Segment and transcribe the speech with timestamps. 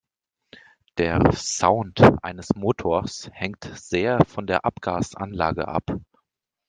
[0.97, 5.83] Der Sound eines Motors hängt sehr von der Abgasanlage ab.